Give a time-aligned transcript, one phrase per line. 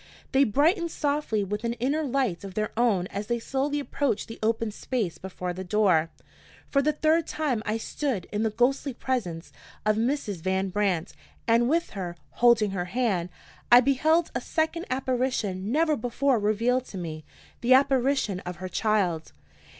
[0.31, 4.39] They brightened softly with an inner light of their own as they slowly approached the
[4.41, 6.09] open space before the door.
[6.71, 9.51] For the third time I stood in the ghostly presence
[9.85, 10.37] of Mrs.
[10.41, 11.13] Van Brandt;
[11.47, 13.29] and with her, holding her hand,
[13.71, 17.23] I beheld a second apparition never before revealed to me,
[17.59, 19.33] the apparition of her child.